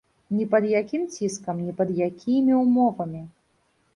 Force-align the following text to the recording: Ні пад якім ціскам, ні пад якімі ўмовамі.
Ні 0.35 0.45
пад 0.53 0.63
якім 0.79 1.03
ціскам, 1.15 1.59
ні 1.67 1.75
пад 1.81 1.91
якімі 2.07 2.57
ўмовамі. 2.63 3.21